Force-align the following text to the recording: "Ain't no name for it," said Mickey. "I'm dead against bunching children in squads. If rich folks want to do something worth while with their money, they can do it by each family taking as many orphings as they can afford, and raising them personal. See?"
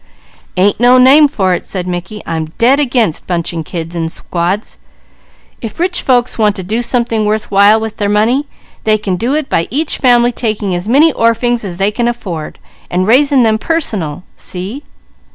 "Ain't 0.57 0.79
no 0.79 0.97
name 0.97 1.27
for 1.27 1.53
it," 1.53 1.63
said 1.63 1.85
Mickey. 1.85 2.23
"I'm 2.25 2.45
dead 2.57 2.79
against 2.79 3.27
bunching 3.27 3.63
children 3.63 4.05
in 4.05 4.09
squads. 4.09 4.79
If 5.61 5.79
rich 5.79 6.01
folks 6.01 6.39
want 6.39 6.55
to 6.55 6.63
do 6.63 6.81
something 6.81 7.23
worth 7.23 7.51
while 7.51 7.79
with 7.79 7.97
their 7.97 8.09
money, 8.09 8.47
they 8.83 8.97
can 8.97 9.15
do 9.15 9.35
it 9.35 9.47
by 9.47 9.67
each 9.69 9.99
family 9.99 10.31
taking 10.31 10.73
as 10.73 10.89
many 10.89 11.13
orphings 11.13 11.63
as 11.63 11.77
they 11.77 11.91
can 11.91 12.07
afford, 12.07 12.57
and 12.89 13.05
raising 13.05 13.43
them 13.43 13.59
personal. 13.59 14.23
See?" 14.35 14.81